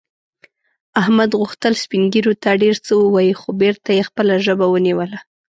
[1.01, 5.19] احمد غوښتل سپین ږیرو ته ډېر څه ووايي، خو بېرته یې خپله ژبه ونیوله.